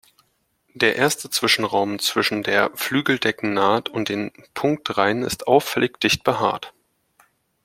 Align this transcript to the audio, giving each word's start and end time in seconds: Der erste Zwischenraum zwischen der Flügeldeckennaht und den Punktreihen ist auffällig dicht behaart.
Der 0.73 0.95
erste 0.95 1.29
Zwischenraum 1.29 1.99
zwischen 1.99 2.41
der 2.41 2.71
Flügeldeckennaht 2.73 3.87
und 3.87 4.09
den 4.09 4.31
Punktreihen 4.55 5.21
ist 5.21 5.45
auffällig 5.45 5.97
dicht 6.01 6.23
behaart. 6.23 6.73